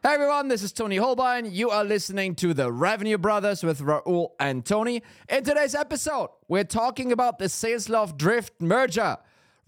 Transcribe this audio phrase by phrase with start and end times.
[0.00, 1.52] Hey everyone, this is Toni Hohlbein.
[1.52, 5.02] You are listening to the Revenue Brothers with Raul and Tony.
[5.28, 9.16] In today's episode, we're talking about the Salesloft Drift merger.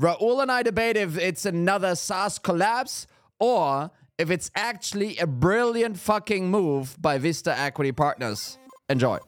[0.00, 3.08] Raul and I debate if it's another SaaS collapse
[3.40, 8.56] or if it's actually a brilliant fucking move by Vista Equity Partners.
[8.88, 9.18] Enjoy.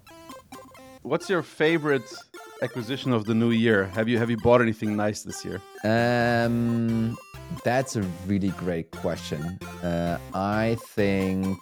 [1.02, 2.14] What's your favorite
[2.62, 3.86] acquisition of the new year?
[3.86, 5.60] Have you have you bought anything nice this year?
[5.82, 7.18] Um,
[7.64, 9.58] that's a really great question.
[9.82, 11.58] Uh, I think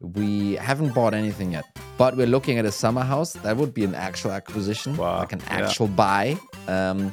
[0.00, 1.64] we haven't bought anything yet,
[1.96, 3.34] but we're looking at a summer house.
[3.34, 5.58] That would be an actual acquisition, Wow, like an yeah.
[5.58, 6.36] actual buy.
[6.68, 7.12] Um,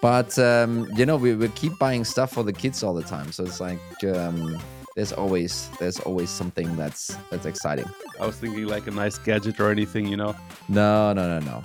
[0.00, 3.32] but um, you know, we, we keep buying stuff for the kids all the time,
[3.32, 4.58] so it's like um,
[4.96, 7.86] there's always there's always something that's that's exciting.
[8.20, 10.34] I was thinking like a nice gadget or anything, you know.
[10.68, 11.62] No, no, no, no.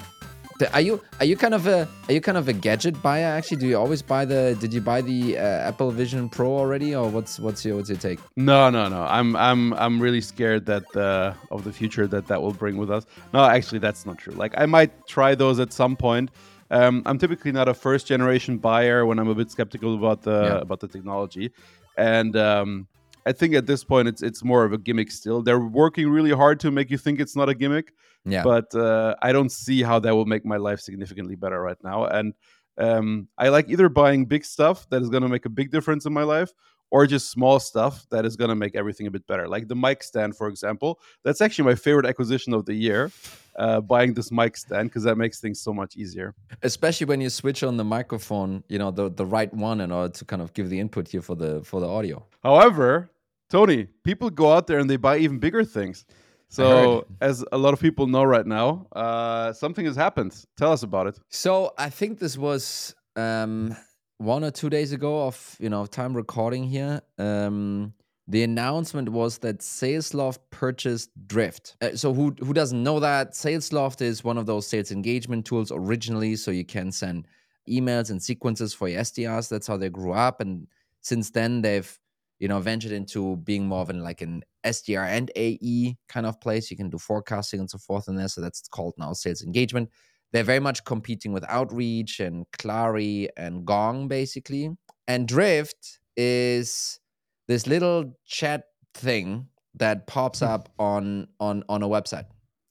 [0.73, 3.25] Are you are you kind of a are you kind of a gadget buyer?
[3.25, 4.55] Actually, do you always buy the?
[4.61, 7.97] Did you buy the uh, Apple Vision Pro already, or what's what's your what's your
[7.97, 8.19] take?
[8.37, 9.03] No, no, no.
[9.03, 12.89] I'm I'm I'm really scared that uh, of the future that that will bring with
[12.89, 13.05] us.
[13.33, 14.33] No, actually, that's not true.
[14.33, 16.31] Like I might try those at some point.
[16.71, 20.31] Um, I'm typically not a first generation buyer when I'm a bit skeptical about the
[20.45, 20.57] Yeah.
[20.61, 21.51] about the technology,
[21.97, 22.87] and um,
[23.25, 25.41] I think at this point it's it's more of a gimmick still.
[25.43, 27.91] They're working really hard to make you think it's not a gimmick.
[28.25, 31.77] Yeah, but uh, I don't see how that will make my life significantly better right
[31.83, 32.05] now.
[32.05, 32.33] And
[32.77, 36.05] um, I like either buying big stuff that is going to make a big difference
[36.05, 36.51] in my life,
[36.91, 39.47] or just small stuff that is going to make everything a bit better.
[39.47, 40.99] Like the mic stand, for example.
[41.23, 43.11] That's actually my favorite acquisition of the year.
[43.57, 46.35] Uh, buying this mic stand because that makes things so much easier.
[46.63, 50.11] especially when you switch on the microphone, you know the the right one in order
[50.11, 52.25] to kind of give the input here for the for the audio.
[52.43, 53.09] However,
[53.49, 56.05] Toni, people go out there and they buy even bigger things.
[56.49, 60.45] So, as a lot of people know right now, uh, something has happened.
[60.57, 61.19] Tell us about it.
[61.29, 63.75] So I think this was um,
[64.17, 67.01] one or two days ago of you know time recording here.
[67.17, 67.93] Um,
[68.27, 71.77] the announcement was that Salesloft purchased Drift.
[71.81, 75.71] Uh, so who who doesn't know that Salesloft is one of those sales engagement tools
[75.73, 77.27] originally, so you can send
[77.69, 79.49] emails and sequences for your SDRs.
[79.49, 80.67] That's how they grew up, and
[81.01, 81.99] since then they've
[82.39, 86.39] you know ventured into being more of an like an SDR and AE kind of
[86.41, 86.71] place.
[86.71, 88.27] You can do forecasting and so forth in there.
[88.27, 89.89] So that's called now sales engagement
[90.35, 94.69] they're very much competing with Outreach and Clari and Gong, basically.
[95.07, 96.99] And Drift is
[97.47, 100.47] this little chat thing that pops hmm.
[100.47, 102.25] up on on on a website.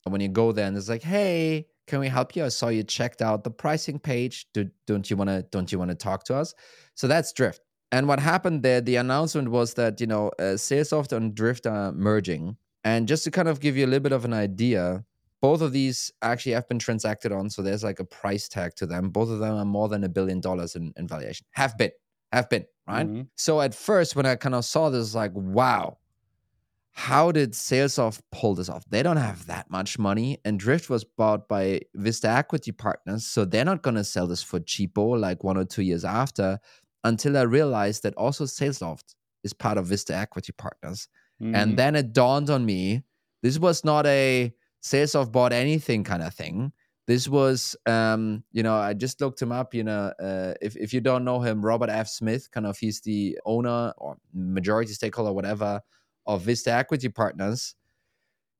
[0.04, 2.44] And when you go there and it's like, hey, can we help you?
[2.44, 4.46] I saw you checked out the pricing page.
[4.52, 6.54] Do, don't you want to don't you want to talk to us?
[6.94, 7.60] So that's Drift.
[7.92, 11.92] And what happened there, the announcement was that, you know, uh, Salesloft and Drift are
[11.92, 12.56] merging.
[12.82, 15.04] And just to kind of give you a little bit of an idea,
[15.40, 17.50] both of these actually have been transacted on.
[17.50, 19.10] So there's like a price tag to them.
[19.10, 21.46] Both of them are more than a billion dollars in, in valuation.
[21.52, 21.92] Have been,
[22.32, 23.06] have been, right?
[23.06, 23.28] Mhm.
[23.36, 25.98] So at first, when I kind of saw this, like, wow,
[26.96, 28.84] how did Salesloft pull this off?
[28.88, 30.38] They don't have that much money.
[30.44, 33.26] And Drift was bought by Vista Equity Partners.
[33.26, 36.60] So they're not going to sell this for cheapo like one or two years after
[37.04, 41.08] until I realized that also Salesloft is part of Vista Equity Partners.
[41.40, 41.54] Mhm.
[41.54, 43.04] And then it dawned on me
[43.42, 46.72] this was not a Salesloft bought anything kind of thing.
[47.06, 49.74] This was, um, you know, I just looked him up.
[49.74, 52.08] You know, uh, if, if you don't know him, Robert F.
[52.08, 55.82] Smith, kind of, he's the owner or majority stakeholder, whatever,
[56.26, 57.74] of Vista Equity Partners.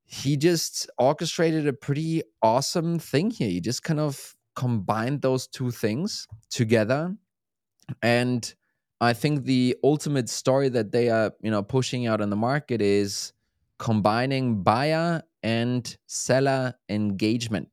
[0.04, 3.48] He just orchestrated a pretty awesome thing here.
[3.48, 7.16] He just kind of combined those two things together.
[8.02, 8.54] And
[9.00, 12.80] I think the ultimate story that they are, you know, pushing out in the market
[12.80, 13.32] is
[13.78, 17.68] combining buyer and seller engagement,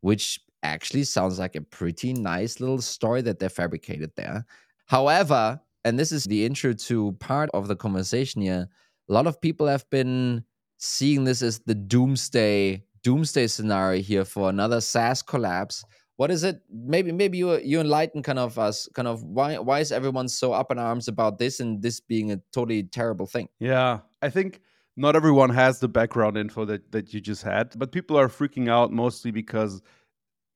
[0.00, 4.44] which actually sounds like a pretty nice little story that they fabricated there.
[4.86, 8.68] However, and this is the intro to part of the conversation here,
[9.08, 10.44] a lot of people have been
[10.76, 15.84] seeing this as the doomsday doomsday scenario here for another SaaS collapse.
[16.18, 16.62] What is it?
[16.68, 20.52] Maybe maybe you you enlighten kind of us, kind of why why is everyone so
[20.52, 23.48] up in arms about this and this being a totally terrible thing?
[23.60, 24.60] Yeah, I think
[24.96, 28.68] not everyone has the background info that, that you just had, but people are freaking
[28.68, 29.80] out mostly because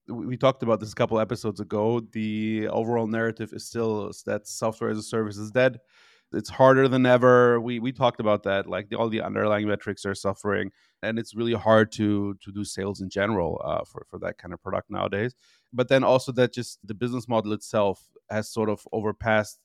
[0.09, 2.01] we talked about this a couple episodes ago.
[2.01, 5.79] The overall narrative is still that software as a service is dead.
[6.35, 7.61] It's harder than ever.
[7.61, 8.67] We we talked about that.
[8.67, 10.71] Like the, all the underlying metrics are suffering,
[11.03, 14.55] and it's really hard to to do sales in general uh, for for that kind
[14.55, 15.35] of product nowadays.
[15.73, 19.59] But then also that just the business model itself has sort of overpassed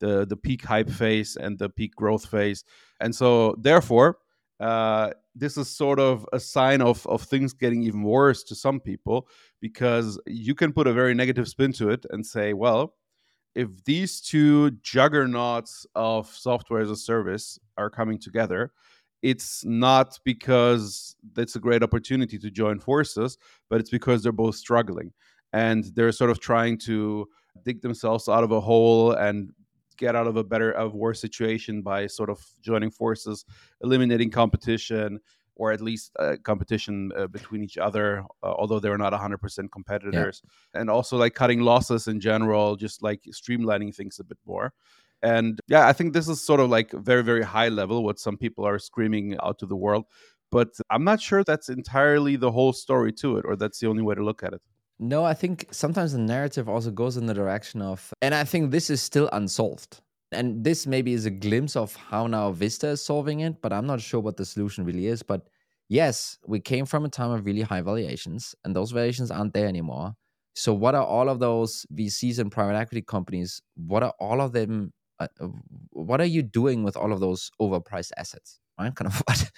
[0.00, 2.64] the the peak hype phase and the peak growth phase,
[3.00, 4.18] and so therefore
[4.60, 8.80] uh, this is sort of a sign of of things getting even worse to some
[8.80, 9.28] people
[9.60, 12.94] because you can put a very negative spin to it and say, well,
[13.54, 18.72] if these two juggernauts of software as a service are coming together,
[19.22, 23.38] it's not because it's a great opportunity to join forces,
[23.70, 25.12] but it's because they're both struggling.
[25.52, 27.26] And they're sort of trying to
[27.64, 29.50] dig themselves out of a hole and
[29.96, 33.44] get out of a better of worse situation by sort of joining forces,
[33.82, 35.20] eliminating competition,
[35.56, 40.42] or at least uh, competition uh, between each other, uh, although they're not 100% competitors,
[40.44, 40.80] yeah.
[40.80, 44.72] and also like cutting losses in general, just like streamlining things a bit more.
[45.22, 48.36] And yeah, I think this is sort of like very, very high level what some
[48.36, 50.04] people are screaming out to the world.
[50.50, 54.02] But I'm not sure that's entirely the whole story to it, or that's the only
[54.02, 54.60] way to look at it.
[54.98, 58.70] No, I think sometimes the narrative also goes in the direction of, and I think
[58.70, 60.00] this is still unsolved.
[60.32, 63.86] And this maybe is a glimpse of how now Vista is solving it, but I'm
[63.86, 65.22] not sure what the solution really is.
[65.22, 65.48] But
[65.88, 69.68] yes, we came from a time of really high valuations, and those valuations aren't there
[69.68, 70.14] anymore.
[70.54, 73.60] So, what are all of those VCs and private equity companies?
[73.76, 74.92] What are all of them?
[75.18, 75.48] Uh, uh
[75.90, 78.60] what are you doing with all of those overpriced assets?
[78.78, 78.94] Right?
[78.96, 79.50] Kind of what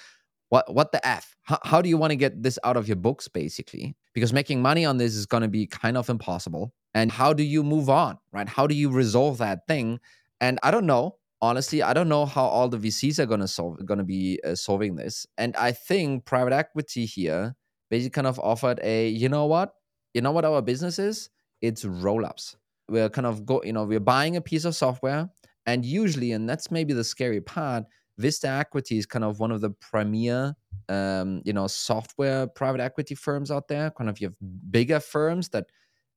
[0.49, 2.97] what what the f how, how do you want to get this out of your
[2.97, 7.11] books basically because making money on this is going to be kind of impossible and
[7.11, 9.99] how do you move on right how do you resolve that thing
[10.41, 13.49] and i don't know honestly i don't know how all the vcs are going to
[13.49, 15.27] solve going to be uh, solving this.
[15.39, 17.55] And i think private equity here
[17.91, 19.75] basically kind of offered a you know what?
[20.15, 21.31] You know what our business is?
[21.61, 22.57] It's roll-ups.
[22.89, 25.29] We're kind of go you know we're buying a piece of software
[25.67, 27.85] and usually and that's maybe the scary part
[28.19, 30.55] Vista Equity is kind of one of the premier,
[30.89, 33.91] um, you know, software private equity firms out there.
[33.91, 34.37] Kind of you have
[34.71, 35.67] bigger firms that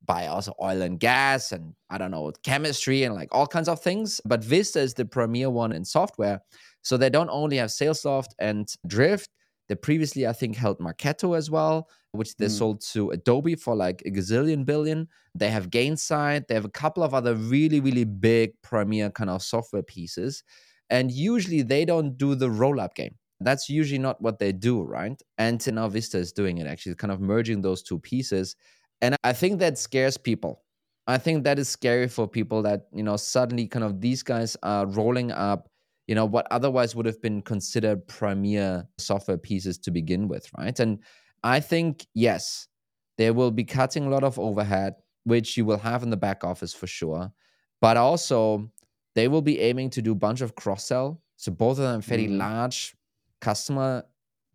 [0.10, 3.80] buy also oil and gas and I don't know chemistry and like all kinds of
[3.80, 4.20] things.
[4.26, 6.42] But Vista is the premier one in software.
[6.82, 9.30] So they don't only have SalesLoft and Drift.
[9.68, 12.58] They previously, I think, held Marketo as well, which they mm.
[12.58, 15.08] sold to Adobe for like a gazillion billion.
[15.36, 16.48] They have Gainsight.
[16.48, 20.44] They have a couple of other really, really big premier kind of software pieces.
[20.90, 23.14] And usually they don't do the roll up game.
[23.42, 25.22] That's usually not what they do, right?
[25.38, 28.56] And now Vista is doing it, actually, kind of merging those two pieces.
[29.02, 30.64] And I think that scares people.
[31.08, 34.56] I think that is scary for people that, you know, suddenly kind of these guys
[34.62, 35.68] are rolling up,
[36.08, 40.80] you know, what otherwise would have been considered premier software pieces to begin with, right?
[40.80, 41.00] And
[41.44, 42.68] I think, yes,
[43.18, 46.44] they will be cutting a lot of overhead, which you will have in the back
[46.44, 47.32] office for sure.
[47.82, 48.70] But also,
[49.16, 51.22] they will be aiming to do a bunch of cross sell.
[51.38, 52.38] So both of them fairly mm.
[52.38, 52.96] large
[53.42, 54.04] customer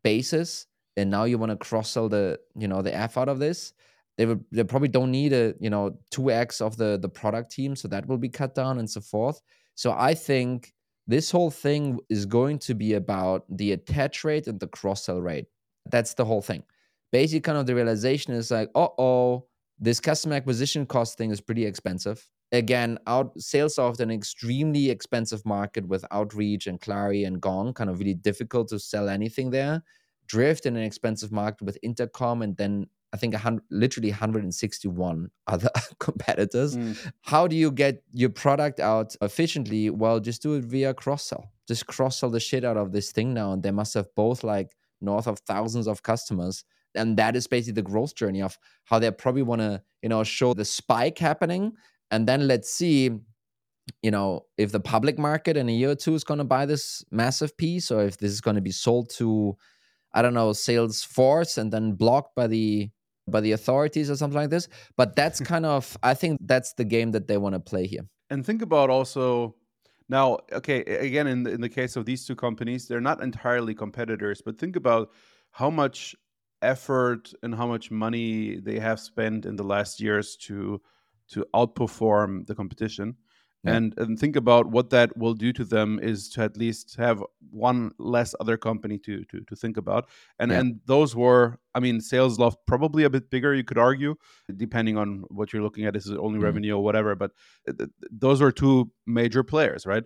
[0.02, 0.67] bases,
[0.97, 3.73] and now you want to cross sell the you know the f out of this.
[4.16, 7.50] They will they probably don't need a you know two x of the the product
[7.52, 9.40] team, so that will be cut down and so forth.
[9.75, 10.72] So I think
[11.06, 15.20] this whole thing is going to be about the attach rate and the cross sell
[15.20, 15.46] rate.
[15.90, 16.62] That's the whole thing.
[17.12, 19.46] Basically, kind of the realization is like, oh, oh,
[19.78, 25.87] this customer acquisition cost thing is pretty expensive again, out SalesLoft an extremely expensive market
[25.87, 29.82] with Outreach and Clari and Gong, kind of really difficult to sell anything there.
[30.26, 33.34] Drift in an expensive market with Intercom and then I think
[33.70, 35.70] literally 161 other
[36.00, 36.76] competitors.
[36.76, 37.12] Mm.
[37.22, 39.88] How do you get your product out efficiently?
[39.88, 41.52] Well, just do it via cross sell.
[41.69, 43.52] Just cross sell the shit out of this thing now.
[43.52, 46.64] And they must have both like north of thousands of customers.
[46.94, 50.22] And that is basically the growth journey of how they probably want to, you know,
[50.25, 51.72] show the spike happening
[52.11, 53.11] and then let's see
[54.02, 56.64] you know if the public market in a year or two is going to buy
[56.64, 59.56] this massive piece or if this is going to be sold to
[60.12, 62.88] i don't know salesforce and then blocked by the
[63.28, 66.85] by the authorities or something like this but that's kind of i think that's the
[66.85, 69.54] game that they want to play here and think about also
[70.09, 73.75] now okay again in the, in the case of these two companies they're not entirely
[73.75, 75.11] competitors but think about
[75.50, 76.14] how much
[76.64, 80.81] effort and how much money they have spent in the last years to
[81.28, 83.16] to outperform the competition.
[83.62, 83.76] Yeah.
[83.76, 87.23] And, and think about what that will do to them is to at least have
[87.50, 90.59] one less other company to to, to think about and yeah.
[90.59, 94.14] and those were i mean sales SalesLoft probably a bit bigger you could argue
[94.57, 96.45] depending on what you're looking at is it only mm-hmm.
[96.45, 97.33] revenue or whatever but
[97.66, 100.04] th- th- those were two major players right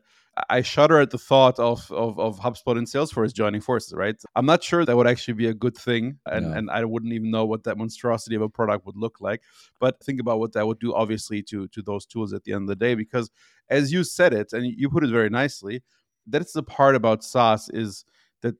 [0.48, 4.16] I shudder at the thought of, of, of HubSpot and Salesforce joining forces, right?
[4.36, 6.18] I'm not sure that would actually be a good thing.
[6.26, 9.42] And, and I wouldn't even know what that monstrosity of a product would look like.
[9.80, 12.62] But think about what that would do, obviously, to, to those tools at the end
[12.62, 12.94] of the day.
[12.94, 13.30] Because
[13.68, 15.82] as you said it, and you put it very nicely,
[16.26, 18.04] that's the part about SaaS is
[18.42, 18.56] that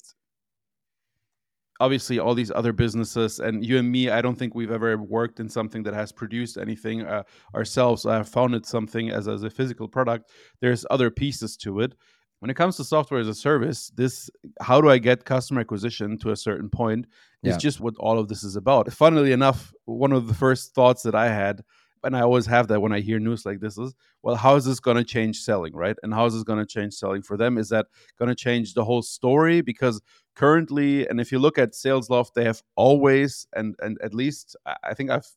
[1.80, 5.40] obviously all these other businesses and you and me i don't think we've ever worked
[5.40, 7.22] in something that has produced anything uh,
[7.54, 8.06] ourselves.
[8.06, 10.30] I have founded something as, as a physical product.
[10.60, 11.94] There's other pieces to it.
[12.40, 14.30] When it comes to software as a service this
[14.60, 17.06] how do i get customer acquisition to a certain point
[17.42, 17.58] is yeah.
[17.58, 18.92] just what all of this is about.
[18.92, 21.62] Funnily enough one of the first thoughts that i had
[22.04, 24.64] and I always have that when I hear news like this is, well, how is
[24.64, 25.96] this going to change selling, right?
[26.02, 27.58] And how is this going to change selling for them?
[27.58, 27.86] Is that
[28.18, 29.60] going to change the whole story?
[29.60, 30.00] Because
[30.34, 34.94] currently, and if you look at SalesLoft, they have always, and and at least I
[34.94, 35.28] think I've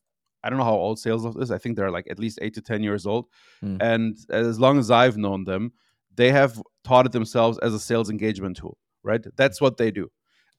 [0.44, 1.50] I don't know how old SalesLoft is.
[1.50, 3.26] I think they're like at least eight to ten years old,
[3.62, 3.78] mm.
[3.80, 5.72] and as long as I've known them,
[6.14, 9.24] they have taught it themselves as a sales engagement tool, right?
[9.36, 10.10] That's what they do.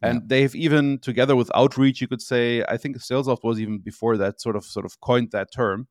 [0.03, 0.25] And yeah.
[0.25, 4.41] they've even together with outreach, you could say, I think SalesLoft was even before that
[4.41, 5.87] sort of sort of coined that term.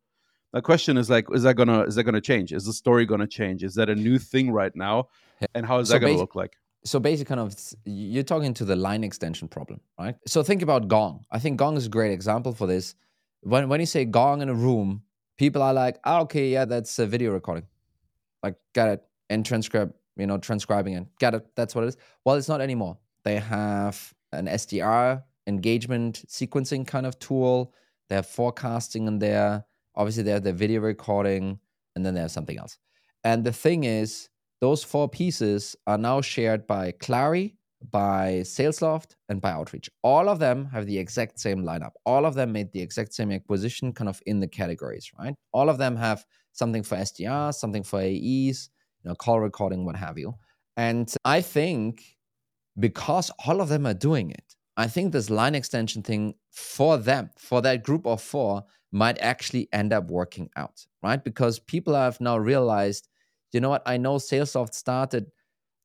[0.52, 2.52] The question is like, is that gonna is that gonna change?
[2.52, 3.64] Is the story gonna change?
[3.64, 5.08] Is that a new thing right now?
[5.54, 6.56] And how is so that gonna look like?
[6.84, 10.16] So basically, kind of, you're talking to the line extension problem, right?
[10.26, 11.24] So think about Gong.
[11.30, 12.94] I think Gong is a great example for this.
[13.42, 15.02] When when you say Gong in a room,
[15.38, 17.66] people are like, oh, okay, yeah, that's a video recording.
[18.42, 19.02] Like, got it.
[19.30, 21.06] And transcribe, you know, transcribing it.
[21.18, 21.46] Got it.
[21.56, 21.96] That's what it is.
[22.24, 22.98] Well, it's not anymore.
[23.24, 27.74] They have an SDR engagement sequencing kind of tool.
[28.08, 29.64] They have forecasting in there.
[29.94, 31.58] Obviously, they have the video recording,
[31.94, 32.78] and then they have something else.
[33.24, 34.28] And the thing is,
[34.60, 37.56] those four pieces are now shared by Clari,
[37.90, 39.90] by SalesLoft, and by Outreach.
[40.02, 41.92] All of them have the exact same lineup.
[42.06, 45.34] All of them made the exact same acquisition kind of in the categories, right?
[45.52, 48.70] All of them have something for SDR, something for AEs,
[49.02, 50.34] you know, call recording, what have you.
[50.76, 52.16] And I think
[52.78, 57.30] because all of them are doing it, I think this line extension thing for them,
[57.36, 61.22] for that group of four, might actually end up working out, right?
[61.22, 63.08] Because people have now realized,
[63.52, 63.82] you know what?
[63.86, 65.26] I know SalesLoft started,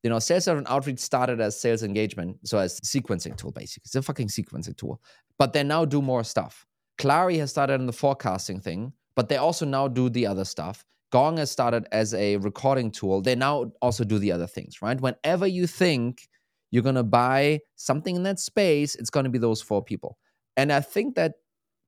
[0.04, 3.84] you know, SalesLoft and Outreach started as sales engagement, so as sequencing tool, basically.
[3.86, 5.02] It's a fucking sequencing tool.
[5.38, 6.66] But they now do more stuff.
[6.98, 10.86] Clari has started in the forecasting thing, but they also now do the other stuff.
[11.12, 13.22] Gong has started as a recording tool.
[13.22, 15.00] They now also do the other things, right?
[15.00, 16.28] Whenever you think
[16.72, 20.18] you're going to buy something in that space, it's going to be those four people.
[20.56, 21.34] And I think that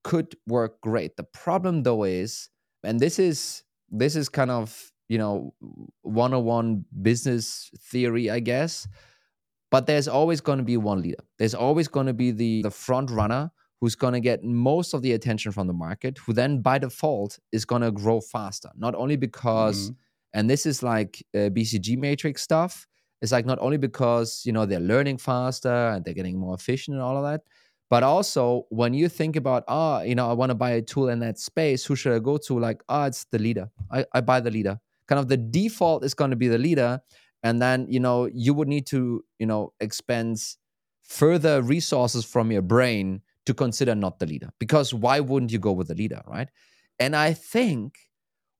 [0.03, 1.17] could work great.
[1.17, 2.49] The problem though is,
[2.83, 5.53] and this is this is kind of, you know,
[6.03, 8.87] 101 business theory, I guess,
[9.71, 11.23] but there's always going to be one leader.
[11.37, 15.01] There's always going to be the the front runner who's going to get most of
[15.01, 18.69] the attention from the market, who then by default is going to grow faster.
[18.77, 20.39] Not only because, mm-hmm.
[20.39, 22.87] and this is like uh, BCG matrix stuff,
[23.21, 26.95] it's like not only because you know they're learning faster and they're getting more efficient
[26.95, 27.41] and all of that,
[27.89, 30.81] but also when you think about ah, oh, you know, I want to buy a
[30.81, 32.59] tool in that space, who should I go to?
[32.59, 33.69] Like, ah, oh, it's the leader.
[33.91, 34.79] I, I buy the leader.
[35.07, 37.01] Kind of the default is going to be the leader,
[37.43, 40.57] and then you know you would need to you know expense
[41.03, 45.71] further resources from your brain to consider not the leader because why wouldn't you go
[45.71, 46.49] with the leader, right?
[46.99, 47.97] And I think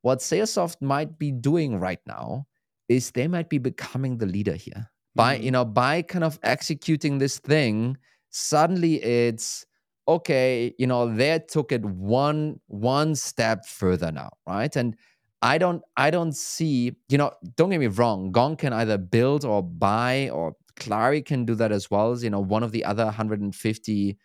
[0.01, 2.47] what SalesLoft might be doing right now
[2.89, 4.89] is they might be becoming the leader here.
[5.15, 5.43] By mm-hmm.
[5.45, 7.97] you know by kind of executing this thing
[8.31, 9.65] suddenly it's
[10.07, 14.75] okay you know they took it one one step further now right?
[14.75, 14.95] And
[15.41, 19.45] i don't i don't see you know don't get me wrong gong can either build
[19.45, 22.83] or buy or clari can do that as well as you know one of the
[22.83, 24.17] other 150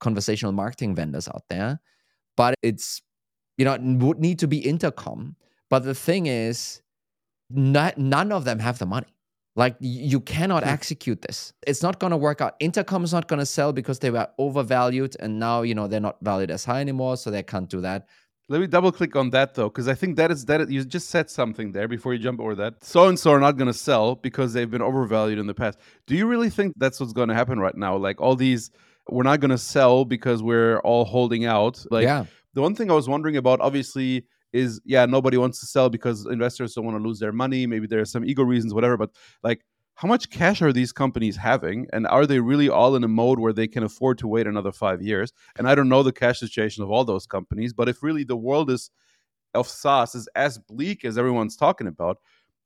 [0.00, 1.80] conversational marketing vendors out there.
[2.36, 3.00] But it's
[3.56, 5.36] you know it would need to be intercom.
[5.68, 6.82] But the thing is
[7.50, 9.06] not, none of them have the money.
[9.56, 10.68] Like you cannot hmm.
[10.68, 11.52] execute this.
[11.66, 12.54] It's not going to work out.
[12.60, 16.00] Intercom is not going to sell because they were overvalued and now, you know, they're
[16.00, 18.06] not valued as high anymore, so they can't do that.
[18.48, 21.08] Let me double click on that though, because I think that is that you just
[21.08, 22.82] said something there before you jump over that.
[22.82, 25.78] So and so are not going to sell because they've been overvalued in the past.
[26.08, 27.96] Do you really think that's what's going to happen right now?
[27.96, 28.72] Like all these,
[29.08, 31.84] we're not going to sell because we're all holding out.
[31.92, 32.24] Like yeah.
[32.54, 36.26] the one thing I was wondering about, obviously, is yeah nobody wants to sell because
[36.26, 37.66] investors don't want to lose their money.
[37.66, 39.10] Maybe there are some ego reasons whatever but
[39.42, 39.64] like
[39.94, 41.86] how much cash are these companies having?
[41.92, 44.72] And are they really all in a mode where they can afford to wait another
[44.72, 45.32] five years?
[45.56, 48.36] And i don't know the cash situation of all those companies but if really the
[48.36, 48.90] world is
[49.54, 52.18] of SaaS is as bleak as everyone's talking about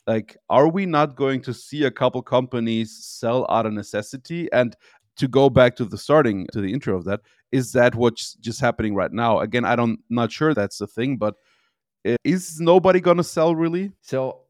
[0.07, 4.53] like are we not going to see a couple companies sell out of necessity?
[4.53, 4.77] And
[5.17, 7.21] to go back to the starting to the intro of that
[7.53, 9.41] is that what's just happening right now?
[9.41, 11.35] Again i don't not sure that's the thing but
[12.25, 13.93] is nobody gonna sell really?
[14.01, 14.41] So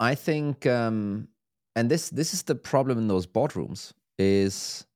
[0.00, 1.28] I think, um,
[1.74, 4.86] and this this is the problem in those boardrooms is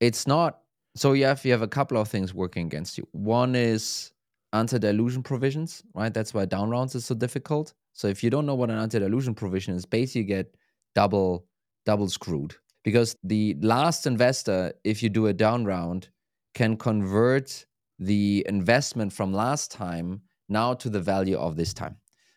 [0.00, 0.60] it's not.
[0.96, 3.06] So you have you have a couple of things working against you.
[3.12, 4.12] One is
[4.52, 6.12] anti-dilution provisions, right?
[6.12, 7.72] That's why down rounds is so difficult.
[7.92, 10.54] So if you don't know what an anti-dilution provision is, basically you get
[10.94, 11.46] double
[11.86, 12.54] double screwed
[12.84, 16.08] because the last investor, if you do a down round,
[16.54, 17.66] can convert
[17.98, 21.96] the investment from last time now to the value of this time,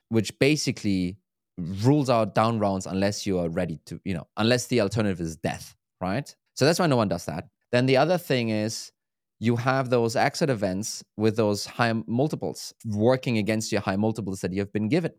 [0.10, 1.18] which basically
[1.58, 5.36] rules out down rounds unless you are ready to, you know, unless the alternative is
[5.36, 6.36] death, right?
[6.56, 7.48] So that's why no one does that.
[7.72, 8.92] Then the other thing is
[9.40, 14.54] you have those exit events with those high multiples working against your high multiples that
[14.54, 15.12] you have been given.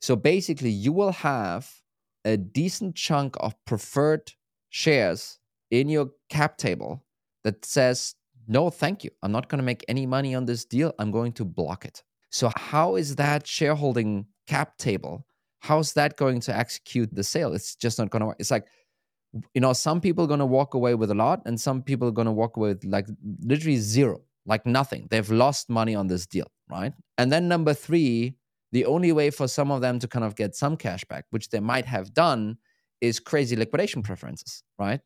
[0.00, 1.70] So basically, you will have
[2.24, 4.32] a decent chunk of preferred
[4.70, 5.38] shares
[5.70, 7.04] in your cap table
[7.44, 8.14] that says,
[8.46, 9.10] no, thank you.
[9.22, 10.94] I'm not going to make any money on this deal.
[10.98, 12.02] I'm going to block it.
[12.30, 15.26] So, how is that shareholding cap table?
[15.60, 17.54] How's that going to execute the sale?
[17.54, 18.36] It's just not going to work.
[18.38, 18.66] It's like,
[19.54, 22.08] you know, some people are going to walk away with a lot, and some people
[22.08, 23.06] are going to walk away with like
[23.42, 25.06] literally zero, like nothing.
[25.10, 26.92] They've lost money on this deal, right?
[27.16, 28.34] And then number three,
[28.72, 31.50] the only way for some of them to kind of get some cash back, which
[31.50, 32.58] they might have done,
[33.00, 35.00] is crazy liquidation preferences, right?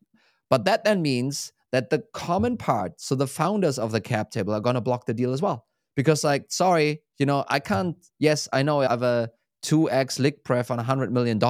[0.49, 4.53] But that then means that the common part, so the founders of the cap table
[4.53, 5.65] are going to block the deal as well.
[5.95, 9.29] Because, like, sorry, you know, I can't, yes, I know I have a
[9.65, 11.41] 2x liq pref on $100 million.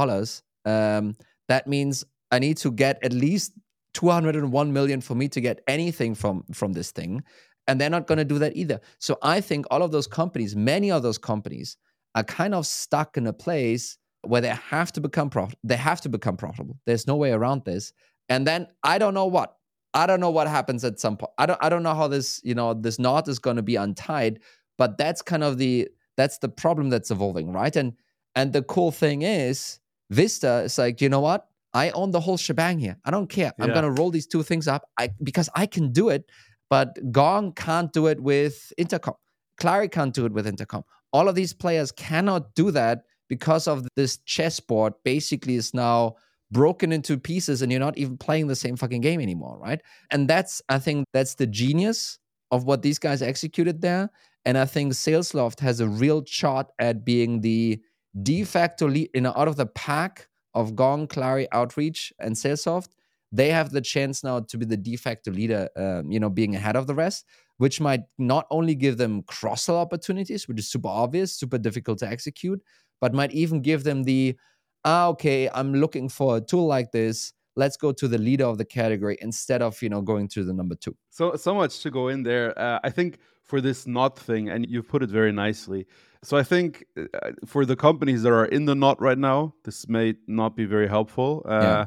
[0.66, 1.16] Um,
[1.48, 3.54] that means I need to get at least
[3.94, 7.22] 201 million for me to get anything from from this thing
[7.68, 10.56] and they're not going to do that either so i think all of those companies
[10.56, 11.78] many of those companies
[12.16, 15.60] are kind of stuck in a place where they have to become profitable.
[15.64, 16.80] They have to become profitable.
[16.86, 17.94] There's no way around this.
[18.30, 19.56] And then I don't know what.
[19.94, 21.32] I don't know what happens at some point.
[21.38, 23.76] I don't I don't know how this, you know, this knot is going to be
[23.76, 24.40] untied,
[24.78, 27.76] but that's kind of the that's the problem that's evolving, right?
[27.76, 27.94] And
[28.36, 31.48] and the cool thing is Vista is like, you know what?
[31.74, 32.98] I own the whole shebang here.
[33.04, 33.52] I don't care.
[33.58, 33.66] Yeah.
[33.66, 36.30] I'm going to roll these two things up I, because I can do it,
[36.70, 39.16] but Gong can't do it with Intercom.
[39.58, 40.84] Clari can't do it with Intercom
[41.14, 46.16] all of these players cannot do that because of this chessboard basically is now
[46.54, 49.82] broken into pieces and you're not even playing the same fucking game anymore, right?
[50.12, 52.20] And that's I think that's the genius
[52.52, 54.10] of what these guys executed there.
[54.46, 57.82] And I think Salesloft has a real shot at being the
[58.22, 62.90] de facto lead, you know, out of the pack of Gong, Clari, Outreach, and Salesloft.
[63.32, 66.56] They have the chance now to be the de facto leader, um, you know, being
[66.56, 67.26] ahead of the rest
[67.58, 72.00] which might not only give them cross sell opportunities, which is super obvious, super difficult
[72.00, 72.62] to execute,
[73.00, 74.36] but might even give them the,
[74.86, 77.34] ah, okay, I'm looking for a tool like this.
[77.56, 80.54] Let's go to the leader of the category instead of you know going to the
[80.54, 80.96] number two.
[81.10, 82.58] So so much to go in there.
[82.58, 85.86] Uh, I think for this knot thing, and you've put it very nicely.
[86.24, 89.88] So I think uh, for the companies that are in the knot right now, this
[89.88, 91.46] may not be very helpful.
[91.46, 91.86] Uh, yeah.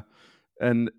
[0.61, 0.91] And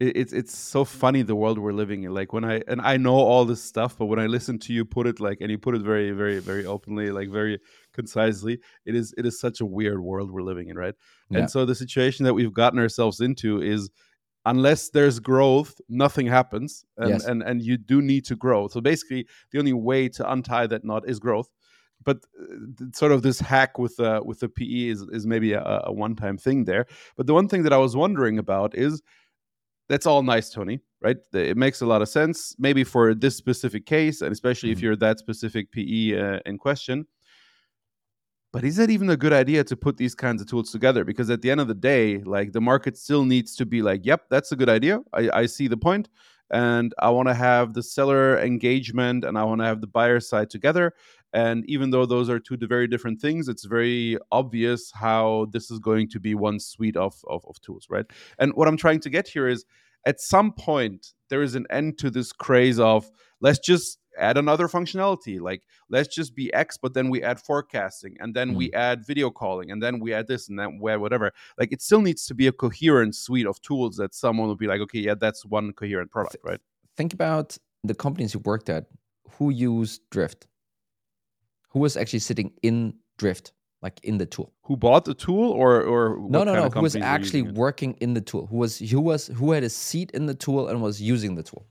[0.00, 3.14] it's it's so funny the world we're living in like when i and i know
[3.14, 5.74] all this stuff but when i listen to you put it like and you put
[5.74, 7.60] it very very very openly like very
[7.92, 10.94] concisely it is it is such a weird world we're living in right
[11.30, 11.40] yeah.
[11.40, 13.88] and so the situation that we've gotten ourselves into is
[14.46, 17.24] unless there's growth nothing happens and yes.
[17.24, 20.84] and and you do need to grow so basically the only way to untie that
[20.84, 21.48] knot is growth
[22.04, 25.82] but uh, sort of this hack with uh, with the PE is, is maybe a,
[25.84, 26.86] a one time thing there.
[27.16, 29.00] But the one thing that I was wondering about is
[29.88, 31.16] that's all nice, Toni, right?
[31.32, 34.78] It makes a lot of sense, maybe for this specific case, and especially mm-hmm.
[34.78, 37.06] if you're that specific PE uh, in question.
[38.52, 41.04] But is that even a good idea to put these kinds of tools together?
[41.04, 44.06] Because at the end of the day, like the market still needs to be like,
[44.06, 45.00] yep, that's a good idea.
[45.12, 46.08] I, I see the point,
[46.50, 50.20] and I want to have the seller engagement and I want to have the buyer
[50.20, 50.94] side together.
[51.34, 55.80] And even though those are two very different things, it's very obvious how this is
[55.80, 58.06] going to be one suite of, of, of tools, right?
[58.38, 59.64] And what I'm trying to get here is
[60.06, 64.68] at some point, there is an end to this craze of let's just add another
[64.68, 68.56] functionality like let's just be x but then we add forecasting and then mm.
[68.56, 71.82] we add video calling and then we add this and then we whatever like it
[71.82, 75.00] still needs to be a coherent suite of tools that someone will be like okay
[75.00, 76.60] yeah that's one coherent product right
[76.96, 78.84] think about the companies you worked at
[79.32, 80.46] who use drift
[81.74, 84.52] who was actually sitting in Drift, like in the tool.
[84.62, 86.70] Who bought the tool, or or no, no, no?
[86.70, 88.46] Who was actually working in the tool?
[88.46, 91.42] Who was who was who had a seat in the tool and was using the
[91.42, 91.66] tool?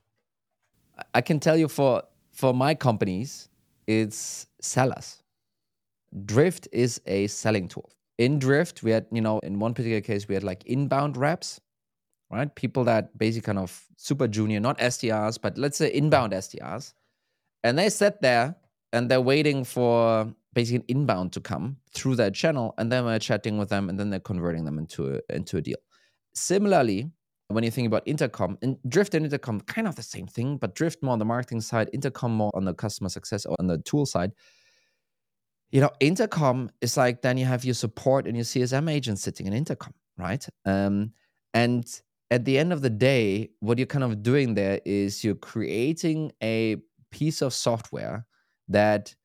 [1.15, 3.49] I can tell you for for my companies,
[3.87, 5.23] it's sellers.
[6.25, 7.89] Drift is a selling tool.
[8.17, 11.59] In Drift, we had, you know, in one particular case, we had like inbound reps,
[12.29, 12.53] right?
[12.53, 16.93] People that basically kind of super junior, not SDRs, but let's say inbound SDRs.
[17.63, 18.55] And they sat there
[18.93, 23.19] and they're waiting for basically an inbound to come through that channel, and then we're
[23.19, 25.77] chatting with them, and then they're converting them into a, into a deal.
[26.34, 27.12] Similarly,
[27.53, 30.75] when you think about intercom and drift and intercom kind of the same thing but
[30.75, 33.77] drift more on the marketing side intercom more on the customer success or on the
[33.79, 34.32] tool side
[35.71, 39.45] you know intercom is like then you have your support and your csm agent sitting
[39.45, 41.12] in intercom right um,
[41.53, 42.01] and
[42.32, 46.32] at the end of the day what you're kind of doing there is you're creating
[46.41, 46.77] a
[47.12, 48.25] piece of software
[48.67, 49.15] that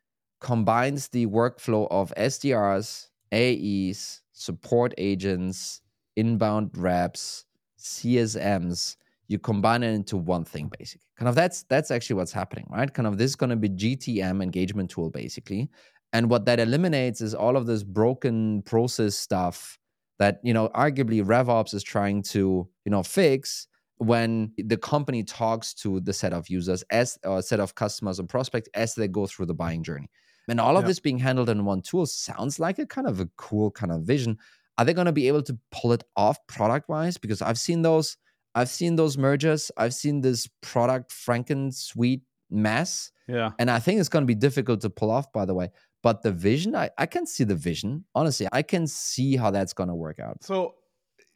[0.40, 5.80] combines the workflow of SDRs, AEs, support agents,
[6.16, 7.44] inbound reps,
[7.78, 8.96] CSMs
[9.28, 11.06] you combine it into one thing basically.
[11.16, 12.92] Kind of that's that's actually what's happening right?
[12.92, 15.70] Kind of this is going to be gtm engagement tool basically.
[16.14, 19.78] And what that eliminates is all of this broken process stuff
[20.18, 25.74] that you know arguably revops is trying to you know fix when the company talks
[25.74, 29.26] to the set of users as a set of customers and prospects as they go
[29.26, 30.08] through the buying journey.
[30.48, 33.28] And all of this being handled in one tool sounds like a kind of a
[33.36, 34.38] cool kind of vision.
[34.78, 37.82] Are they going to be able to pull it off product wise because i've seen
[37.82, 38.16] those
[38.54, 43.50] i've seen those mergers i've seen this product franken suite mess yeah.
[43.58, 45.70] and i think it's going to be difficult to pull off by the way.
[46.00, 48.04] But the vision I, I can see the vision.
[48.14, 50.44] Honestly i can see how that's going to work out.
[50.44, 50.74] So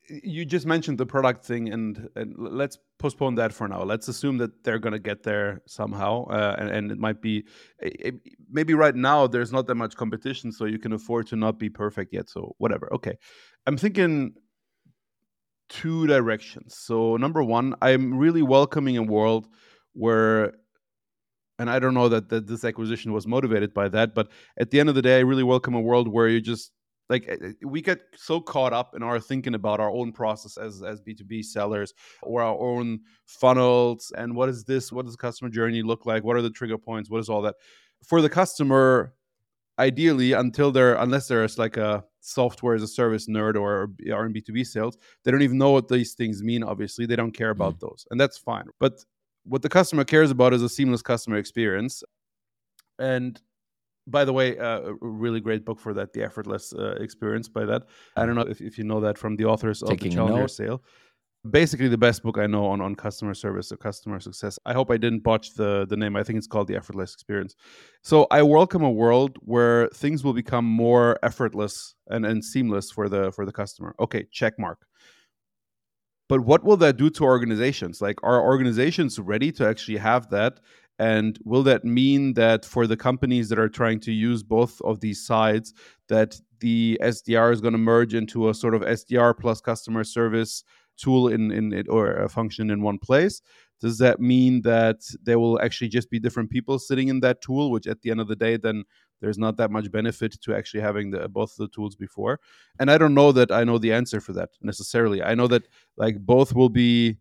[0.08, 3.82] you just mentioned the product thing and, and let's postpone that for now.
[3.82, 7.44] Let's assume that they're going to get there somehow uh, and, and, it might be
[7.78, 8.16] it,
[8.50, 11.68] maybe right now there's not that much competition so you can afford to not be
[11.68, 12.92] perfect yet so whatever.
[12.92, 13.16] Okay.
[13.66, 14.34] I'm thinking
[15.68, 16.76] two directions.
[16.76, 19.48] So number one i'm really welcoming a world
[19.94, 20.52] where
[21.58, 24.80] and i don't know that, that this acquisition was motivated by that but at the
[24.80, 26.72] end of the day i really welcome a world where you just
[27.12, 30.56] like eh, eh, we get so caught up in our thinking about our own process
[30.56, 35.18] as as b2b sellers or our own funnels and what is this what does the
[35.18, 37.54] customer journey look like what are the trigger points what is all that.
[38.02, 39.14] For the customer
[39.78, 44.32] ideally until they're unless there's like a software as a service nerd or are in
[44.32, 47.06] b2b sales they don't even know what these things mean obviously.
[47.06, 47.86] They don't care about mm-hmm.
[47.86, 48.66] those and that's fine.
[48.80, 49.04] But
[49.44, 52.04] what the customer cares about is a seamless customer experience.
[52.98, 53.40] And
[54.06, 57.64] by the way, uh, a really great book for that, The Effortless uh, Experience by
[57.66, 57.82] that.
[58.16, 60.48] I don't know if, if you know that from the authors Taking of the Challenger
[60.48, 60.82] Sale.
[61.50, 64.60] Basically, the best book I know on, on customer service or customer success.
[64.64, 66.14] I hope I didn't botch the, the name.
[66.14, 67.56] I think it's called The Effortless Experience.
[68.02, 73.08] So I welcome a world where things will become more effortless and, and seamless for
[73.08, 73.94] the for the customer.
[73.98, 74.86] Okay, check mark.
[76.28, 78.00] But what will that do to organizations?
[78.00, 80.60] Like, are organizations ready to actually have that
[80.98, 85.00] and will that mean that for the companies that are trying to use both of
[85.00, 85.74] these sides,
[86.08, 90.64] that the SDR is going to merge into a sort of SDR plus customer service
[90.96, 93.42] tool in in it or a function in one place?
[93.80, 97.72] Does that mean that there will actually just be different people sitting in that tool,
[97.72, 98.84] which at the end of the day, then
[99.20, 102.38] there's not that much benefit to actually having the, both the tools before?
[102.78, 105.20] And I don't know that I know the answer for that necessarily.
[105.20, 107.18] I know that like both will be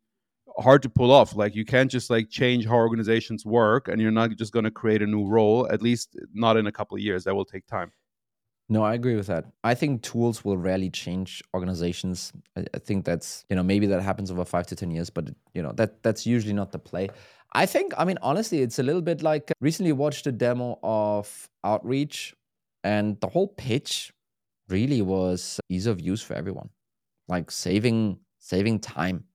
[0.61, 1.35] hard to pull off.
[1.35, 4.71] Like you can't just like change how organizations work and you're not just going to
[4.71, 7.23] create a new role at least not in a couple of years.
[7.23, 7.91] That will take time.
[8.69, 9.45] No i agree with that.
[9.65, 12.31] I think tools will rarely change organizations.
[12.57, 15.29] I, I, think that's you know maybe that happens over five to ten years but
[15.53, 17.09] you know that that's usually not the play.
[17.53, 20.79] I think i mean honestly it's a little bit like uh, recently watched a demo
[20.83, 22.33] of outreach
[22.85, 24.13] and the whole pitch
[24.69, 26.69] really was ease of use for everyone.
[27.27, 29.25] Like saving saving time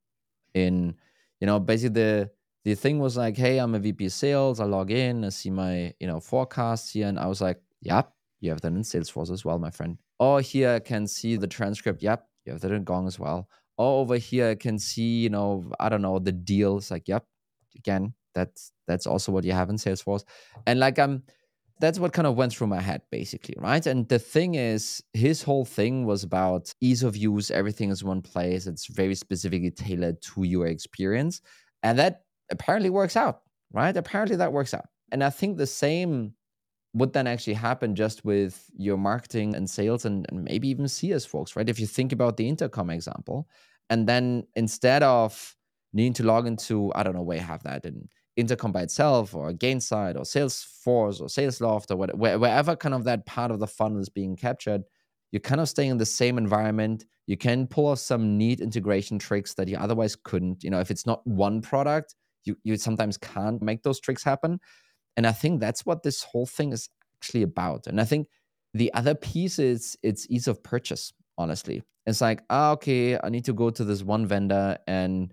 [0.55, 0.95] in
[1.41, 2.31] you know, basically the
[2.65, 4.59] the thing was like, hey, I'm a VP sales.
[4.59, 7.07] I log in, I see my, you know, forecasts here.
[7.07, 9.99] And I was like, yep, you have that in Salesforce as well, my friend.
[10.19, 12.03] Oh, here I can see the transcript.
[12.03, 13.49] Yep, you have that in Gong as well.
[13.79, 16.91] Oh, over here I can see, you know, I don't know, the deals.
[16.91, 17.25] Like, yep,
[17.77, 20.25] again, that's that's also what you have in Salesforce.
[20.67, 21.23] And like I'm
[21.79, 23.87] that's what kind of went through my head basically right?
[23.87, 28.23] And the thing is his whole thing was about ease of use everything is one
[28.23, 31.41] place it's very specifically tailored to your experience
[31.83, 33.97] and that apparently works out right?
[33.97, 34.87] Apparently that works out.
[35.13, 36.35] And i think the same
[36.95, 41.27] would then actually happen just with your marketing and sales and, and maybe even cs
[41.27, 41.69] folks right?
[41.69, 43.49] If you think about the intercom example
[43.91, 45.55] and then instead of
[45.93, 49.35] needing to log into i don't know where you have that in Intercom by itself
[49.35, 53.67] or Gainsight or Salesforce or Salesloft or whatever, wherever kind of that part of the
[53.67, 54.83] funnel is being captured,
[55.33, 57.05] you're kind of staying in the same environment.
[57.27, 60.63] You can pull off some neat integration tricks that you otherwise couldn't.
[60.63, 64.61] You know, if it's not one product, you you sometimes can't make those tricks happen.
[65.17, 67.87] And I think that's what this whole thing is actually about.
[67.87, 68.29] And I think
[68.75, 71.83] the other piece is it's ease of purchase, honestly.
[72.05, 75.33] It's like, ah, okay, I need to go to this one vendor and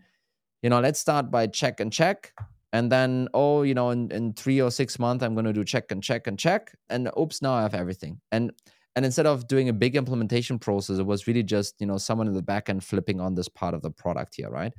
[0.63, 2.31] you know, let's start by check and check
[2.73, 5.63] and then oh you know in, in three or six months i'm going to do
[5.63, 6.75] check and check and check.
[6.89, 8.19] And oops now i have everything.
[8.31, 8.51] And
[8.95, 12.27] and instead of doing a big implementation process it was really just you know someone
[12.27, 14.73] in the back end flipping on this part of the product here right?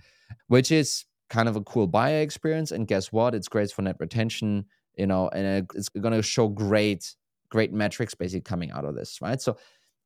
[0.48, 2.70] Which is kind of a cool buyer experience.
[2.70, 3.34] And guess what?
[3.34, 4.66] It's great for net retention
[4.98, 7.14] you know and it's going to show great
[7.48, 9.40] great metrics basically coming out of this right?
[9.40, 9.56] So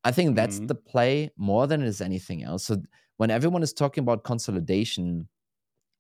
[0.05, 0.66] i think that's mm-hmm.
[0.66, 2.66] the play more than it is anything else.
[2.66, 2.77] So
[3.16, 5.29] when everyone is talking about consolidation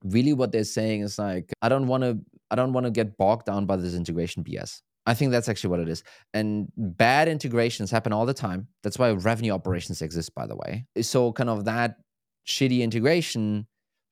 [0.04, 2.18] really what they're saying is like i don't want to
[2.50, 5.70] i don't want to get bogged down by this integration bs i think that's actually
[5.70, 10.34] what it is and bad integrations happen all the time that's why revenue operations exist
[10.34, 11.96] by the way so kind of that
[12.46, 13.66] shitty integration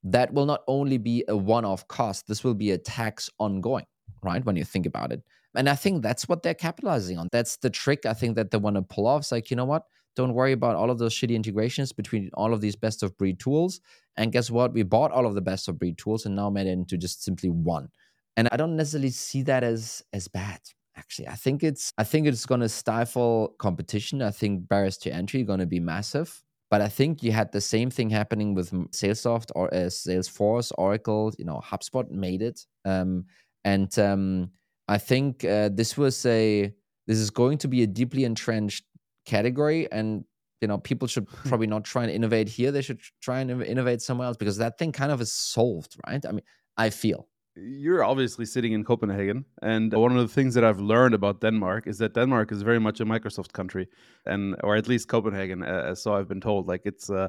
[0.04, 3.86] that will not only be a one-off cost, this will be a tax ongoing,
[4.22, 4.44] right?
[4.44, 5.22] When you think about it.
[5.54, 7.28] And I think that's what they're capitalizing on.
[7.32, 9.22] That's the trick I think that they want to pull off.
[9.22, 9.84] It's like, you know what?
[10.14, 13.40] Don't worry about all of those shitty integrations between all of these best of breed
[13.40, 13.80] tools.
[14.16, 14.72] And guess what?
[14.72, 17.22] We bought all of the best of breed tools and now made it into just
[17.22, 17.88] simply one.
[18.36, 20.60] And I don't necessarily see that as as bad.
[20.96, 24.22] Actually, I think it's I think it's going to stifle competition.
[24.22, 26.42] I think barriers to entry are going to be massive.
[26.70, 31.32] But I think you had the same thing happening with Salesloft or uh, Salesforce, Oracle.
[31.38, 33.26] You know, HubSpot made it, um,
[33.64, 34.50] and um,
[34.88, 36.72] I think uh, this was a
[37.06, 38.84] this is going to be a deeply entrenched
[39.26, 40.24] category, and
[40.60, 42.70] you know people should probably not try and innovate here.
[42.70, 46.24] They should try and innovate somewhere else because that thing kind of is solved, right?
[46.24, 46.44] I mean,
[46.76, 51.14] I feel you're obviously sitting in Copenhagen, and one of the things that I've learned
[51.14, 53.88] about Denmark is that Denmark is very much a Microsoft country,
[54.26, 56.68] and or at least Copenhagen, uh, so I've been told.
[56.68, 57.28] Like it's uh,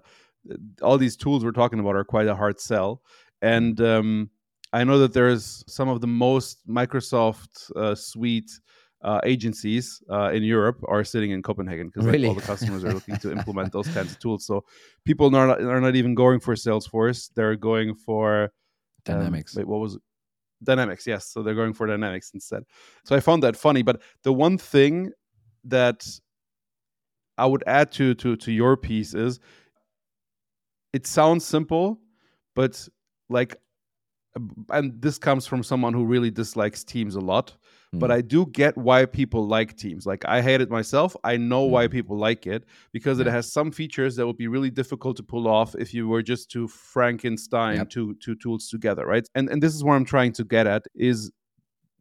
[0.82, 3.04] all these tools we're talking about are quite a hard sell,
[3.42, 4.30] and um,
[4.74, 8.52] I know that there's some of the most Microsoft uh, suite
[9.02, 12.28] uh, agencies uh, in Europe are sitting in Copenhagen because really?
[12.28, 14.46] like, all the customers are looking to implement those kinds of tools.
[14.46, 14.64] So
[15.06, 18.50] people are not, are not even going for Salesforce; they're going for um,
[19.04, 19.56] Dynamics.
[19.56, 20.02] wait, what was it?
[20.64, 21.28] Dynamics, yes.
[21.28, 22.64] So they're going for Dynamics instead.
[23.06, 23.84] So I found that funny.
[23.84, 25.12] But the one thing
[25.66, 26.08] that
[27.38, 29.40] I would add to to to your piece is
[30.94, 32.00] it sounds simple,
[32.56, 32.88] but
[33.30, 33.58] like
[34.70, 37.56] and this comes from someone who really dislikes teams a lot
[37.94, 38.00] mm.
[38.00, 41.68] but i do get why people like teams like i hate it myself i know
[41.68, 41.72] mm.
[41.72, 43.26] why people like it because yeah.
[43.26, 46.22] it has some features that would be really difficult to pull off if you were
[46.22, 47.90] just to frankenstein yep.
[47.90, 50.84] two two tools together right and and this is what i'm trying to get at
[50.96, 51.32] is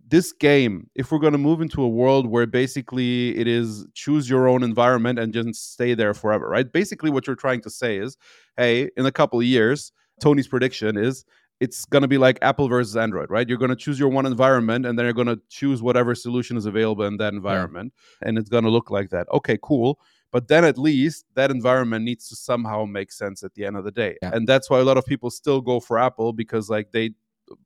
[0.08, 4.30] this game, if we're going to move into a world where basically it is choose
[4.30, 6.70] your own environment and just stay there forever, right?
[6.72, 8.16] Basically, what you're trying to say is,
[8.56, 11.24] hey, in a couple of years, Toni's prediction is
[11.60, 13.48] it's going to be like Apple versus Android, right?
[13.48, 16.56] You're going to choose your one environment and then you're going to choose whatever solution
[16.56, 17.92] is available in that environment.
[18.20, 18.28] Yeah.
[18.28, 19.26] And it's going to look like that.
[19.32, 19.98] Okay, cool.
[20.32, 23.84] But then at least that environment needs to somehow make sense at the end of
[23.84, 24.16] the day.
[24.20, 24.32] Yeah.
[24.34, 27.12] And that's why a lot of people still go for Apple because like they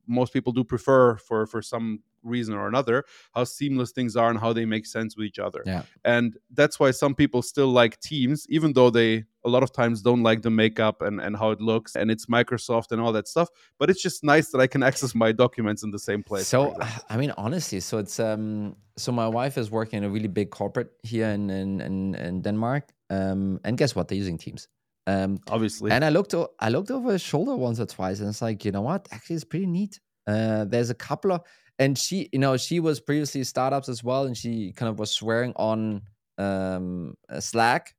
[0.06, 4.38] most people do prefer for for some reason or another how seamless things are and
[4.38, 5.62] how they make sense with each other.
[5.64, 5.82] Yeah.
[6.04, 10.02] and that's why some people still like teams even though they a lot of times
[10.02, 13.26] don't like the makeup and, and how it looks and it's microsoft and all that
[13.26, 16.46] stuff but it's just nice that i can access my documents in the same place
[16.46, 16.76] so
[17.08, 20.50] i mean honestly so it's um so my wife is working in a really big
[20.50, 24.08] corporate here in in, in, in denmark um and guess what?
[24.08, 24.68] They're using teams
[25.10, 25.90] um, Obviously.
[25.90, 28.64] And I looked, o- I looked over his shoulder once or twice, and it's like,
[28.64, 29.08] you know what?
[29.10, 30.00] Actually, it's pretty neat.
[30.26, 31.40] Uh, there's a couple of,
[31.78, 35.10] and she, you know, she was previously startups as well, and she kind of was
[35.10, 36.02] swearing on
[36.38, 37.94] um, uh, Slack,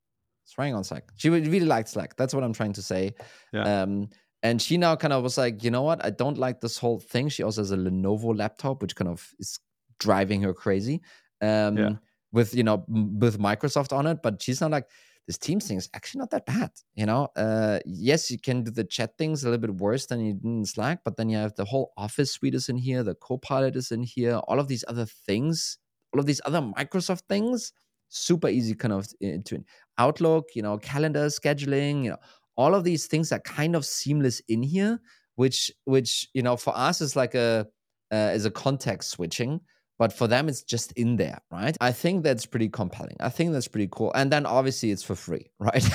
[0.45, 1.12] swearing on Slack.
[1.15, 2.15] She really liked Slack.
[2.15, 3.13] That's what I'm trying to say.
[3.52, 3.82] Yeah.
[3.82, 4.10] Um,
[4.43, 6.04] and she now kind of was like, you know what?
[6.04, 7.30] I don't like this whole thing.
[7.30, 9.60] She also has a Lenovo laptop, which kind of is
[10.00, 11.02] driving her crazy.
[11.41, 11.89] Um, yeah.
[12.34, 14.86] With you know, with Microsoft on it, but she's not like
[15.32, 16.72] this Teams thing is actually not that bad.
[16.94, 20.20] You know, uh, yes, you can do the chat things a little bit worse than
[20.20, 23.02] you did in Slack, but then you have the whole Office suite is in here,
[23.02, 25.78] the Copilot is in here, all of these other things,
[26.13, 27.72] all of these other Microsoft things,
[28.10, 29.08] super easy kind of
[29.46, 29.63] to
[29.98, 32.17] Outlook, you know, calendar scheduling, you know,
[32.58, 35.00] all of these things are kind of seamless in here,
[35.36, 37.65] which which you know for us is like a
[38.12, 39.62] uh, is a context switching
[40.02, 41.78] but for them it's just in there right?
[41.80, 43.18] I think that's pretty compelling.
[43.20, 44.12] I think that's pretty cool.
[44.16, 45.88] And then obviously it's for free right?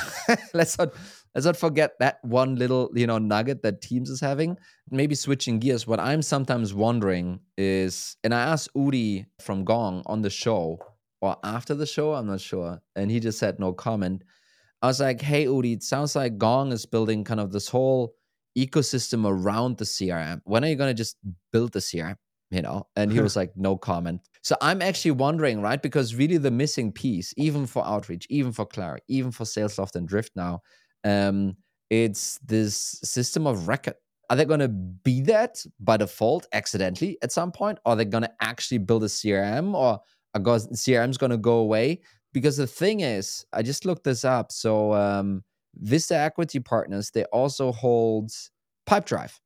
[0.55, 0.90] Let's not
[1.35, 4.59] let's not forget that one little you know nugget that teams is having.
[4.92, 10.23] Maybe switching gears what i'm sometimes wondering is and i asked udi from gong on
[10.23, 10.79] the show
[11.21, 14.23] or after the show i'm not sure and he just said no comment.
[14.83, 18.14] I was like hey udi it sounds like gong is building kind of this whole
[18.57, 21.16] ecosystem around the crm when are you going to just
[21.53, 22.14] build the crm
[22.50, 24.20] you know and he was like no comment.
[24.42, 28.64] So i'm actually wondering right because really the missing piece even for outreach even for
[28.66, 30.61] Clari even for salesloft and drift now
[31.04, 31.56] um
[31.90, 33.94] it's this system of record.
[34.28, 37.78] Are they going to be that by default accidentally at some point?
[37.87, 40.00] Or are they going to actually build a crm or
[40.35, 42.00] are crm's going to go away?
[42.32, 44.52] Because the thing is i just looked this up.
[44.52, 45.44] So um
[45.76, 48.30] vista equity partners they also hold
[48.88, 49.38] pipedrive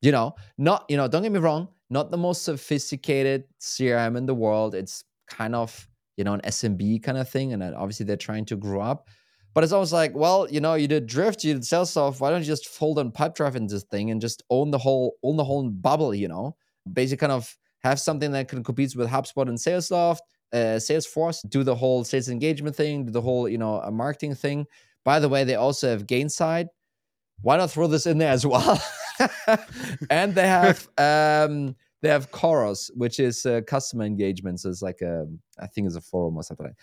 [0.00, 0.34] you know?
[0.56, 4.74] Not you know don't get me wrong not the most sophisticated CRM in the world.
[4.74, 7.52] It's kind of, you know, an SMB kind of thing.
[7.52, 9.08] And obviously they're trying to grow up.
[9.54, 12.20] But it's always like, well, you know, you did Drift, you did Salesloft.
[12.20, 15.16] Why don't you just fold on Pipedrive in this thing and just own the whole,
[15.22, 16.54] own the whole bubble, you know?
[16.92, 20.18] Basically kind of have something that can compete with HubSpot and Salesloft,
[20.52, 24.34] uh, Salesforce, do the whole sales engagement thing, do the whole, you know, a marketing
[24.34, 24.66] thing.
[25.04, 26.66] By the way, they also have Gainsight,
[27.42, 28.82] why not throw this in there as well?
[30.10, 34.64] and they have um, they have Khoros, which is uh, customer engagements.
[34.64, 35.26] It's like a
[35.58, 36.66] I think it's a forum or something.
[36.66, 36.76] Like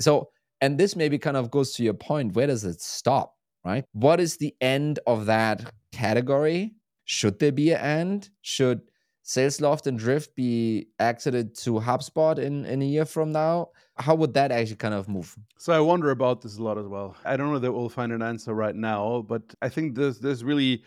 [0.00, 2.34] so, and this maybe kind of goes to your point.
[2.34, 3.34] Where does it stop?
[3.64, 3.84] Right?
[3.92, 6.74] What is the end of that category?
[7.04, 8.30] Should there be an end?
[8.42, 8.82] Should
[9.24, 13.68] Salesloft and Drift be exited to HubSpot in, in a year from now?
[13.96, 15.36] How would that actually kind of move?
[15.58, 17.16] So I wonder about this a lot as well.
[17.24, 20.42] I don't know that we'll find an answer right now, but I think there's there's
[20.42, 20.82] really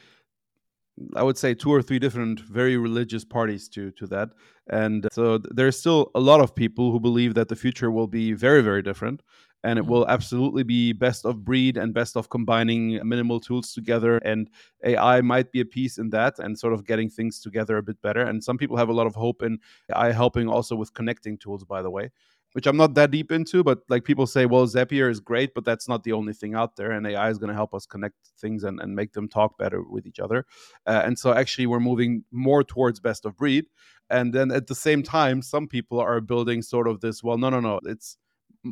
[1.15, 4.29] I would say two or three different very religious parties to to that.
[4.69, 8.33] And so there's still a lot of people who believe that the future will be
[8.33, 9.21] very very different
[9.65, 14.17] and it will absolutely be best of breed and best of combining minimal tools together
[14.19, 14.49] and
[14.83, 17.99] ai might be a piece in that and sort of getting things together a bit
[18.01, 18.21] better.
[18.21, 19.59] And some people have a lot of hope in
[19.93, 22.11] ai helping also with connecting tools by the way
[22.53, 25.65] which i'm not that deep into but like people say well zapier is great but
[25.65, 28.15] that's not the only thing out there and ai is going to help us connect
[28.39, 30.45] things and, and make them talk better with each other.
[30.85, 33.65] Uh, and so actually we're moving more towards best of breed
[34.09, 37.49] and then at the same time some people are building sort of this well no
[37.49, 38.17] no no it's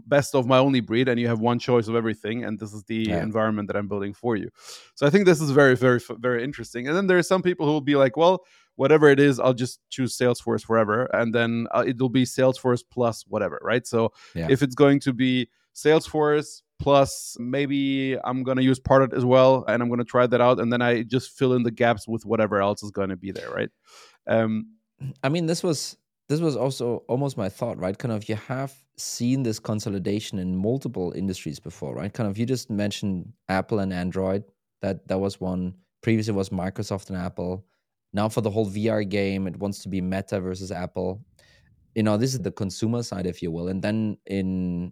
[0.07, 2.83] best of my only breed and you have one choice of everything and this is
[2.85, 3.21] the yeah.
[3.21, 4.49] environment that i'm building for you
[4.95, 7.65] so i think this is very very very interesting and then there are some people
[7.65, 8.43] who will be like well
[8.75, 13.23] whatever it is i'll just choose salesforce forever and then uh, it'll be salesforce plus
[13.27, 14.47] whatever right so yeah.
[14.49, 19.63] if it's going to be salesforce plus maybe i'm going to use Pardot as well
[19.67, 22.07] and i'm going to try that out and then i just fill in the gaps
[22.07, 23.69] with whatever else is going to be there right
[24.27, 24.65] um
[25.21, 25.97] i mean this was
[26.33, 27.95] this was also almost my thought, right?
[27.95, 32.11] Kind of you have seen this consolidation in multiple industries before, right?
[32.11, 34.43] Kind of you just mentioned Apple and Android.
[34.81, 35.75] That that was one.
[36.01, 37.65] Previously was Microsoft and Apple.
[38.13, 41.23] Now for the whole VR game, it wants to be Meta versus Apple.
[41.93, 43.67] You know, this is the consumer side, if you will.
[43.67, 44.91] And then in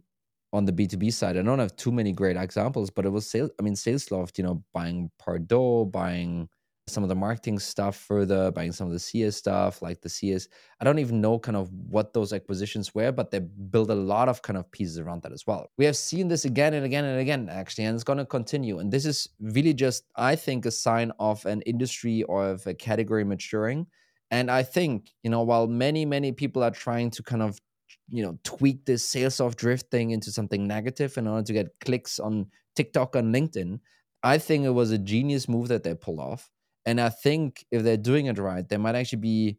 [0.53, 3.49] on the B2B side, I don't have too many great examples, but it was sales.
[3.59, 6.49] I mean, Salesloft, you know, buying Pardot, buying
[6.91, 10.47] some of the marketing stuff further, buying some of the CS stuff, like the CS.
[10.79, 14.29] I don't even know kind of what those acquisitions were, but they build a lot
[14.29, 15.71] of kind of pieces around that as well.
[15.77, 18.79] We have seen this again and again and again, actually, and it's going to continue.
[18.79, 22.73] And this is really just, I think, a sign of an industry or of a
[22.73, 23.87] category maturing.
[24.29, 27.59] And I think, you know, while many, many people are trying to kind of
[28.07, 32.19] you know tweak this Salesloft drift thing into something negative in order to get clicks
[32.19, 33.79] on TikTok and LinkedIn.
[34.23, 36.49] I think it was a genius move that they pulled off.
[36.85, 39.57] And I think if they're doing it right, they might actually be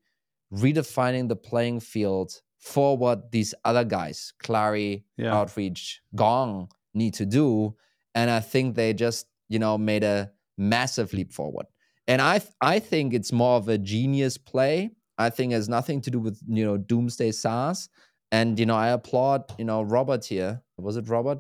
[0.53, 5.35] redefining the playing field for what these other guys, Clari, yeah.
[5.35, 7.75] Outreach, Gong, need to do.
[8.15, 11.67] And I think they just, you know, made a massive leap forward.
[12.07, 14.91] And I I think it's more of a genius play.
[15.19, 17.89] I think it has nothing to do with, you know, doomsday SaaS.
[18.31, 20.63] And, you know, I applaud, you know, Robert here.
[20.79, 21.39] Was it Robert?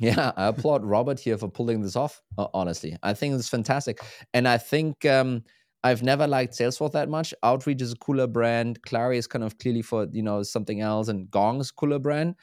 [0.00, 2.22] Yeah, I applaud Robert here for pulling this off.
[2.36, 4.00] Honestly, I think it's fantastic,
[4.32, 5.44] and I think um,
[5.84, 7.34] I've never liked Salesforce that much.
[7.42, 8.82] Outreach is a cooler brand.
[8.82, 12.34] Clari is kind of clearly for you know something else, and Gong's cooler brand.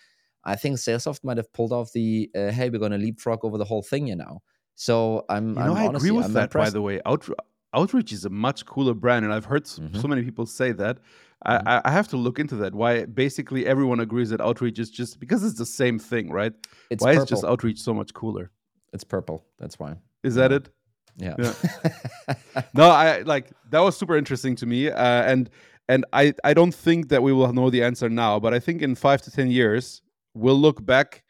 [0.44, 3.58] I think Salesforce might have pulled off the uh, hey, we're going to leapfrog over
[3.58, 4.42] the whole thing, you know.
[4.76, 5.50] So I'm.
[5.50, 6.44] You know, I'm I honestly, agree with I'm that.
[6.44, 6.68] Impressed.
[6.68, 7.38] By the way, Outreach
[7.74, 10.00] Outreach is a much cooler brand, and I've heard mm-hmm.
[10.00, 11.00] so many people say that.
[11.46, 11.68] Mm-hmm.
[11.68, 12.74] I, I, have to look into that.
[12.74, 16.54] Why basically everyone agrees that outreach is just because it's the same thing, right?
[16.90, 17.24] It's why purple.
[17.24, 18.50] is just outreach so much cooler?
[18.92, 19.46] It's purple.
[19.60, 19.98] That's why.
[20.24, 20.70] Is that it?
[21.18, 21.36] Yeah.
[21.38, 22.64] yeah.
[22.74, 25.50] no, I like that was super interesting to me, uh, and
[25.88, 28.82] and I I don't think that we will know the answer now, but I think
[28.82, 30.02] in five to ten years
[30.34, 31.24] we'll look back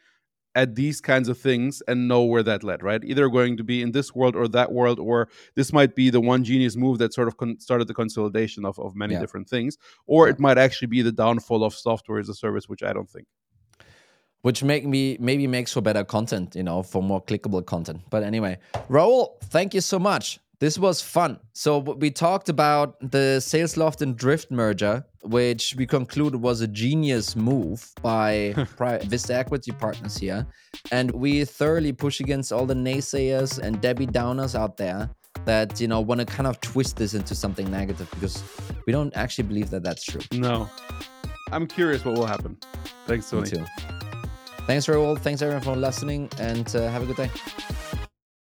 [0.57, 3.03] at these kinds of things and know where that led, right?
[3.03, 6.19] Either going to be in this world or that world, or this might be the
[6.19, 9.19] one genius move that sort of con- started the consolidation of, of many yeah.
[9.19, 10.33] different things, or yeah.
[10.33, 13.27] it might actually be the downfall of software as a service, which I don't think.
[14.41, 18.01] Which make me maybe makes for better content, you know, for more clickable content.
[18.09, 18.57] But anyway,
[18.89, 20.39] Raul, thank you so much.
[20.59, 21.39] This was fun.
[21.53, 27.35] So we talked about the Salesloft and Drift merger, which we concluded was a genius
[27.35, 28.55] move by
[29.03, 30.47] Vista Equity Partners here,
[30.91, 35.11] and we thoroughly push against all the naysayers and Debbie Downers out there
[35.45, 38.43] that you know want to kind of twist this into something negative because
[38.87, 40.21] we don't actually believe that that's true.
[40.31, 40.67] No,
[41.51, 42.57] I'm curious what will happen.
[43.05, 43.43] Thanks, Toni.
[43.43, 43.65] Me too.
[44.65, 45.19] Thanks, Raul.
[45.19, 47.29] Thanks everyone for listening, and uh, have a good day.